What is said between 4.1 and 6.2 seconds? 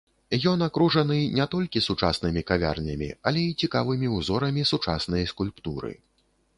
ўзорамі сучаснай скульптуры.